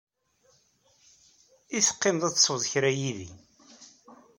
I 1.77 1.79
teqqimed 1.87 2.23
ad 2.27 2.33
teswed 2.35 2.63
kra 2.71 2.91
yid-i? 2.99 3.29